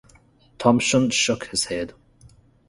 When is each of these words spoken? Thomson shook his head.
Thomson 0.57 1.11
shook 1.11 1.45
his 1.49 1.65
head. 1.65 1.93